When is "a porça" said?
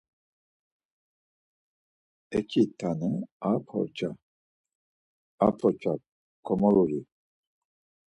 3.49-4.09, 5.45-5.91